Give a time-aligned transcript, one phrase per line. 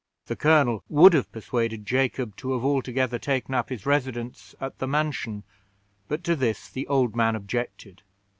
[0.25, 4.87] The colonel would have persuaded Jacob to have altogether taken up his residence at the
[4.87, 5.43] mansion,
[6.07, 8.01] but to this the old man objected.